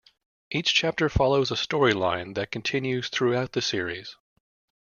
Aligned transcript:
Each 0.49 0.73
chapter 0.73 1.09
follows 1.09 1.51
a 1.51 1.53
storyline 1.53 2.33
that 2.33 2.49
continues 2.49 3.07
throughout 3.09 3.51
the 3.51 3.61
series. 3.61 4.15